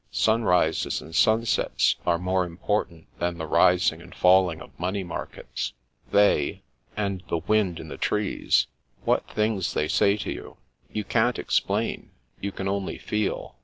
[0.09, 5.73] Sunrises and sunsets are more important than the rising and falling of money markets.
[6.09, 6.63] They—
[6.97, 8.65] and the wind in the trees.
[9.05, 10.57] What things they say to you!
[10.91, 12.09] You can't explain;
[12.39, 13.57] you can only feel.